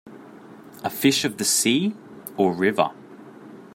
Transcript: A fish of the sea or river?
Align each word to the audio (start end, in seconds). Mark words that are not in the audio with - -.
A 0.83 0.89
fish 0.89 1.25
of 1.25 1.37
the 1.37 1.45
sea 1.45 1.95
or 2.35 2.55
river? 2.55 2.89